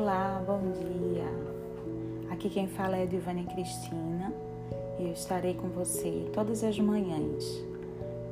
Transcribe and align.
dia. 0.00 1.26
Aqui 2.30 2.48
quem 2.48 2.66
fala 2.66 2.96
é 2.96 3.04
Divane 3.04 3.44
Cristina 3.44 4.32
e 4.98 5.04
eu 5.04 5.12
estarei 5.12 5.52
com 5.52 5.68
você 5.68 6.26
todas 6.32 6.64
as 6.64 6.78
manhãs 6.78 7.62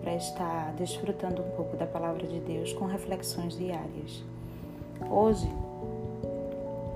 para 0.00 0.14
estar 0.14 0.72
desfrutando 0.74 1.42
um 1.42 1.50
pouco 1.56 1.76
da 1.76 1.84
palavra 1.84 2.24
de 2.24 2.38
Deus 2.38 2.72
com 2.72 2.84
reflexões 2.84 3.58
diárias. 3.58 4.22
Hoje 5.10 5.48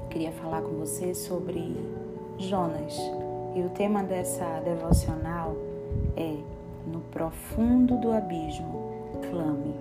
queria 0.08 0.30
falar 0.30 0.62
com 0.62 0.78
você 0.78 1.14
sobre 1.14 1.74
Jonas 2.38 2.96
e 3.56 3.62
o 3.62 3.70
tema 3.70 4.04
dessa 4.04 4.60
devocional 4.60 5.56
é 6.16 6.36
No 6.86 7.00
profundo 7.10 7.96
do 7.96 8.12
abismo, 8.12 9.10
clame. 9.28 9.74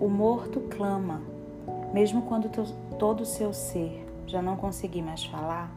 O 0.00 0.08
morto 0.08 0.60
clama 0.76 1.22
mesmo 1.94 2.22
quando 2.22 2.50
todo 2.98 3.20
o 3.20 3.24
seu 3.24 3.54
ser 3.54 4.04
já 4.26 4.42
não 4.42 4.56
conseguir 4.56 5.00
mais 5.00 5.24
falar, 5.26 5.70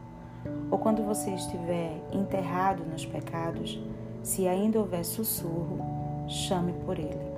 ou 0.68 0.76
quando 0.76 1.04
você 1.04 1.30
estiver 1.30 1.92
enterrado 2.12 2.84
nos 2.84 3.06
pecados, 3.06 3.80
se 4.20 4.48
ainda 4.48 4.80
houver 4.80 5.04
sussurro, 5.04 5.78
chame 6.26 6.72
por 6.84 6.98
ele. 6.98 7.28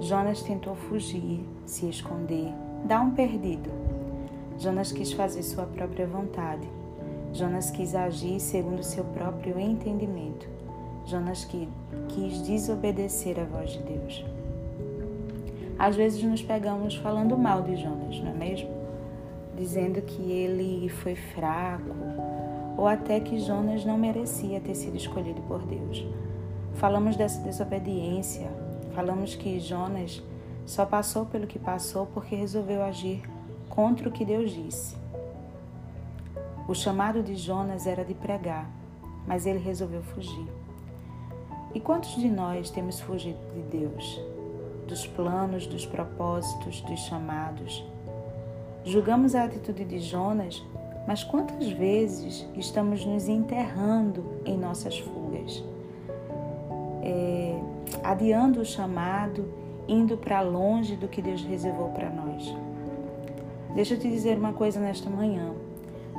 Jonas 0.00 0.42
tentou 0.42 0.74
fugir, 0.74 1.44
se 1.66 1.86
esconder, 1.86 2.50
dar 2.86 3.02
um 3.02 3.10
perdido. 3.10 3.68
Jonas 4.58 4.90
quis 4.90 5.12
fazer 5.12 5.42
sua 5.42 5.66
própria 5.66 6.06
vontade. 6.06 6.66
Jonas 7.34 7.70
quis 7.70 7.94
agir 7.94 8.40
segundo 8.40 8.82
seu 8.82 9.04
próprio 9.04 9.60
entendimento. 9.60 10.48
Jonas 11.04 11.46
quis 12.08 12.40
desobedecer 12.40 13.38
à 13.38 13.44
voz 13.44 13.72
de 13.72 13.80
Deus. 13.80 14.24
Às 15.82 15.96
vezes 15.96 16.22
nos 16.22 16.40
pegamos 16.40 16.94
falando 16.94 17.36
mal 17.36 17.60
de 17.60 17.74
Jonas, 17.74 18.20
não 18.20 18.30
é 18.30 18.34
mesmo? 18.34 18.70
Dizendo 19.56 20.00
que 20.00 20.30
ele 20.30 20.88
foi 20.88 21.16
fraco 21.16 21.90
ou 22.78 22.86
até 22.86 23.18
que 23.18 23.40
Jonas 23.40 23.84
não 23.84 23.98
merecia 23.98 24.60
ter 24.60 24.76
sido 24.76 24.96
escolhido 24.96 25.42
por 25.42 25.60
Deus. 25.66 26.06
Falamos 26.74 27.16
dessa 27.16 27.42
desobediência, 27.42 28.48
falamos 28.94 29.34
que 29.34 29.58
Jonas 29.58 30.22
só 30.64 30.86
passou 30.86 31.26
pelo 31.26 31.48
que 31.48 31.58
passou 31.58 32.06
porque 32.06 32.36
resolveu 32.36 32.84
agir 32.84 33.28
contra 33.68 34.08
o 34.08 34.12
que 34.12 34.24
Deus 34.24 34.52
disse. 34.52 34.96
O 36.68 36.76
chamado 36.76 37.24
de 37.24 37.34
Jonas 37.34 37.88
era 37.88 38.04
de 38.04 38.14
pregar, 38.14 38.70
mas 39.26 39.46
ele 39.46 39.58
resolveu 39.58 40.04
fugir. 40.04 40.46
E 41.74 41.80
quantos 41.80 42.14
de 42.14 42.30
nós 42.30 42.70
temos 42.70 43.00
fugido 43.00 43.40
de 43.52 43.78
Deus? 43.78 44.41
Dos 44.92 45.06
planos, 45.06 45.66
dos 45.66 45.86
propósitos, 45.86 46.82
dos 46.82 47.00
chamados. 47.00 47.82
Julgamos 48.84 49.34
a 49.34 49.44
atitude 49.44 49.86
de 49.86 49.98
Jonas, 50.00 50.62
mas 51.08 51.24
quantas 51.24 51.70
vezes 51.70 52.46
estamos 52.54 53.02
nos 53.02 53.26
enterrando 53.26 54.22
em 54.44 54.58
nossas 54.58 54.98
fugas? 54.98 55.64
É, 57.02 57.58
adiando 58.04 58.60
o 58.60 58.66
chamado, 58.66 59.50
indo 59.88 60.18
para 60.18 60.42
longe 60.42 60.94
do 60.94 61.08
que 61.08 61.22
Deus 61.22 61.42
reservou 61.42 61.88
para 61.88 62.10
nós. 62.10 62.54
Deixa 63.74 63.94
eu 63.94 63.98
te 63.98 64.10
dizer 64.10 64.36
uma 64.36 64.52
coisa 64.52 64.78
nesta 64.78 65.08
manhã. 65.08 65.54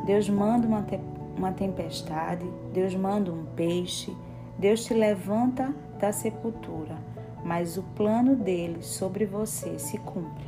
Deus 0.08 0.28
manda 0.28 0.68
uma, 0.68 0.82
te 0.82 1.00
uma 1.38 1.52
tempestade, 1.52 2.44
Deus 2.74 2.96
manda 2.96 3.32
um 3.32 3.46
peixe, 3.56 4.12
Deus 4.58 4.84
te 4.84 4.96
levanta 4.96 5.72
da 6.00 6.12
sepultura 6.12 7.13
mas 7.44 7.78
o 7.78 7.84
plano 7.96 8.36
dele 8.36 8.82
sobre 8.82 9.26
você 9.26 9.78
se 9.78 9.98
cumpre. 9.98 10.46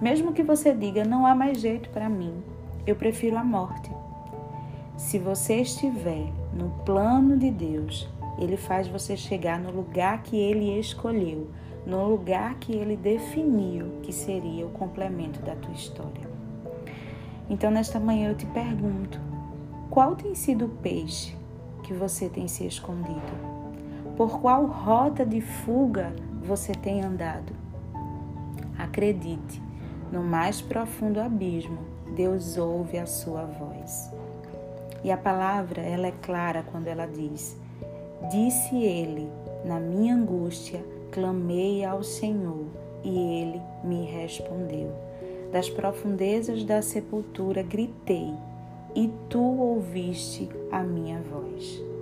Mesmo 0.00 0.32
que 0.32 0.42
você 0.42 0.74
diga 0.74 1.04
não 1.04 1.26
há 1.26 1.34
mais 1.34 1.60
jeito 1.60 1.88
para 1.90 2.08
mim, 2.08 2.42
eu 2.86 2.94
prefiro 2.94 3.36
a 3.36 3.44
morte. 3.44 3.90
Se 4.96 5.18
você 5.18 5.56
estiver 5.60 6.32
no 6.52 6.70
plano 6.84 7.36
de 7.36 7.50
Deus, 7.50 8.08
ele 8.38 8.56
faz 8.56 8.88
você 8.88 9.16
chegar 9.16 9.58
no 9.58 9.70
lugar 9.70 10.22
que 10.22 10.36
ele 10.36 10.78
escolheu, 10.78 11.48
no 11.86 12.06
lugar 12.08 12.56
que 12.56 12.72
ele 12.72 12.96
definiu 12.96 14.00
que 14.02 14.12
seria 14.12 14.66
o 14.66 14.70
complemento 14.70 15.40
da 15.40 15.54
tua 15.54 15.72
história. 15.72 16.26
Então, 17.48 17.70
nesta 17.70 18.00
manhã 18.00 18.30
eu 18.30 18.34
te 18.34 18.46
pergunto: 18.46 19.20
qual 19.88 20.16
tem 20.16 20.34
sido 20.34 20.66
o 20.66 20.68
peixe 20.68 21.34
que 21.82 21.92
você 21.92 22.28
tem 22.28 22.48
se 22.48 22.66
escondido? 22.66 23.55
Por 24.16 24.40
qual 24.40 24.64
rota 24.64 25.26
de 25.26 25.42
fuga 25.42 26.10
você 26.42 26.72
tem 26.72 27.02
andado? 27.02 27.52
Acredite, 28.78 29.62
no 30.10 30.22
mais 30.22 30.62
profundo 30.62 31.20
abismo, 31.20 31.78
Deus 32.14 32.56
ouve 32.56 32.96
a 32.96 33.04
sua 33.04 33.44
voz. 33.44 34.10
E 35.04 35.10
a 35.10 35.18
palavra, 35.18 35.82
ela 35.82 36.06
é 36.06 36.12
clara 36.22 36.64
quando 36.72 36.86
ela 36.86 37.04
diz: 37.04 37.60
Disse 38.30 38.74
ele, 38.74 39.30
na 39.66 39.78
minha 39.78 40.14
angústia, 40.14 40.82
clamei 41.12 41.84
ao 41.84 42.02
Senhor, 42.02 42.64
e 43.04 43.18
ele 43.18 43.60
me 43.84 44.06
respondeu. 44.06 44.94
Das 45.52 45.68
profundezas 45.68 46.64
da 46.64 46.80
sepultura 46.80 47.62
gritei, 47.62 48.32
e 48.94 49.12
tu 49.28 49.42
ouviste 49.42 50.48
a 50.72 50.82
minha 50.82 51.20
voz. 51.20 51.95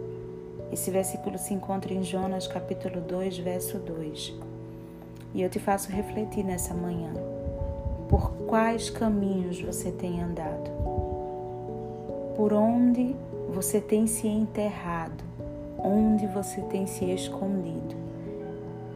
Esse 0.74 0.90
versículo 0.90 1.38
se 1.38 1.54
encontra 1.54 1.94
em 1.94 2.02
Jonas 2.02 2.48
capítulo 2.48 3.00
2, 3.00 3.38
verso 3.38 3.78
2. 3.78 4.34
E 5.32 5.40
eu 5.40 5.48
te 5.48 5.60
faço 5.60 5.88
refletir 5.88 6.44
nessa 6.44 6.74
manhã. 6.74 7.12
Por 8.08 8.32
quais 8.48 8.90
caminhos 8.90 9.62
você 9.62 9.92
tem 9.92 10.20
andado? 10.20 10.68
Por 12.34 12.52
onde 12.52 13.14
você 13.50 13.80
tem 13.80 14.08
se 14.08 14.26
enterrado? 14.26 15.22
Onde 15.78 16.26
você 16.26 16.60
tem 16.62 16.88
se 16.88 17.04
escondido? 17.04 17.94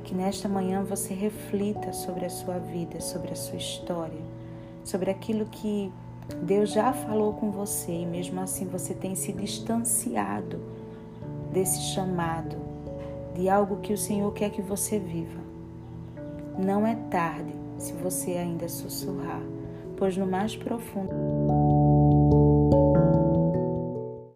Que 0.02 0.16
nesta 0.16 0.48
manhã 0.48 0.82
você 0.82 1.14
reflita 1.14 1.92
sobre 1.92 2.24
a 2.24 2.30
sua 2.30 2.58
vida, 2.58 3.00
sobre 3.00 3.30
a 3.30 3.36
sua 3.36 3.56
história, 3.56 4.20
sobre 4.82 5.12
aquilo 5.12 5.46
que 5.46 5.92
Deus 6.42 6.72
já 6.72 6.92
falou 6.92 7.34
com 7.34 7.52
você 7.52 7.92
e 7.92 8.04
mesmo 8.04 8.40
assim 8.40 8.66
você 8.66 8.94
tem 8.94 9.14
se 9.14 9.32
distanciado 9.32 10.60
desse 11.58 11.80
chamado, 11.80 12.56
de 13.34 13.48
algo 13.48 13.80
que 13.80 13.92
o 13.92 13.98
Senhor 13.98 14.32
quer 14.32 14.48
que 14.50 14.62
você 14.62 14.96
viva. 14.96 15.40
Não 16.56 16.86
é 16.86 16.94
tarde 17.10 17.52
se 17.78 17.92
você 17.94 18.32
ainda 18.32 18.68
sussurrar, 18.68 19.42
pois 19.96 20.16
no 20.16 20.24
mais 20.24 20.54
profundo 20.54 21.77